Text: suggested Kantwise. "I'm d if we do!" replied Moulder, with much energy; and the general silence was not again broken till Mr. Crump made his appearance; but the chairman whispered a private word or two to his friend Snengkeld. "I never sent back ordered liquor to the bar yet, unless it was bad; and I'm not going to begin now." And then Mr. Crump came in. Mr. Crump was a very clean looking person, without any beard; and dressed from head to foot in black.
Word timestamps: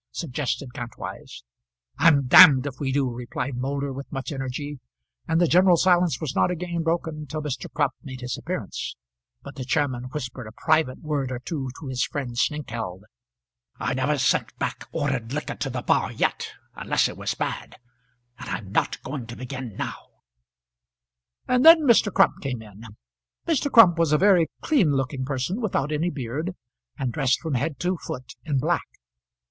suggested 0.11 0.73
Kantwise. 0.73 1.43
"I'm 1.99 2.25
d 2.25 2.35
if 2.67 2.79
we 2.79 2.91
do!" 2.91 3.11
replied 3.11 3.55
Moulder, 3.57 3.93
with 3.93 4.11
much 4.11 4.31
energy; 4.31 4.79
and 5.27 5.39
the 5.39 5.45
general 5.47 5.77
silence 5.77 6.19
was 6.19 6.33
not 6.35 6.49
again 6.49 6.81
broken 6.81 7.27
till 7.27 7.43
Mr. 7.43 7.71
Crump 7.71 7.93
made 8.01 8.21
his 8.21 8.35
appearance; 8.35 8.95
but 9.43 9.57
the 9.57 9.63
chairman 9.63 10.05
whispered 10.05 10.47
a 10.47 10.53
private 10.65 11.01
word 11.03 11.31
or 11.31 11.37
two 11.37 11.69
to 11.79 11.85
his 11.87 12.03
friend 12.03 12.35
Snengkeld. 12.35 13.01
"I 13.77 13.93
never 13.93 14.17
sent 14.17 14.57
back 14.57 14.87
ordered 14.91 15.33
liquor 15.33 15.53
to 15.57 15.69
the 15.69 15.83
bar 15.83 16.11
yet, 16.11 16.51
unless 16.73 17.07
it 17.07 17.15
was 17.15 17.35
bad; 17.35 17.75
and 18.39 18.49
I'm 18.49 18.71
not 18.71 18.99
going 19.03 19.27
to 19.27 19.35
begin 19.35 19.75
now." 19.75 20.07
And 21.47 21.63
then 21.63 21.81
Mr. 21.81 22.11
Crump 22.11 22.41
came 22.41 22.63
in. 22.63 22.85
Mr. 23.47 23.71
Crump 23.71 23.99
was 23.99 24.11
a 24.11 24.17
very 24.17 24.49
clean 24.61 24.93
looking 24.93 25.25
person, 25.25 25.61
without 25.61 25.91
any 25.91 26.09
beard; 26.09 26.55
and 26.97 27.13
dressed 27.13 27.39
from 27.39 27.53
head 27.53 27.79
to 27.81 27.97
foot 27.99 28.33
in 28.45 28.57
black. 28.57 28.87